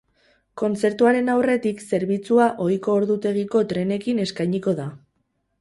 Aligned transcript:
Kontzertuaren 0.61 1.29
aurretik 1.33 1.83
zerbitzua 1.89 2.49
ohiko 2.65 2.97
ordutegiko 3.03 3.63
trenekin 3.75 4.27
eskainiko 4.29 4.79
da. 4.85 4.91